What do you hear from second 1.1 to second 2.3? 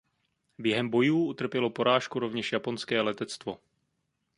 utrpělo porážku